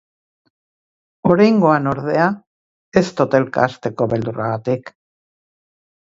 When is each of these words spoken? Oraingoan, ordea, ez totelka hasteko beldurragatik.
Oraingoan, 1.33 1.89
ordea, 1.91 2.25
ez 3.03 3.05
totelka 3.21 3.67
hasteko 3.67 4.09
beldurragatik. 4.17 4.93